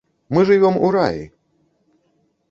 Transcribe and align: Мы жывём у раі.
Мы 0.35 0.43
жывём 0.49 0.79
у 0.87 0.89
раі. 0.95 1.19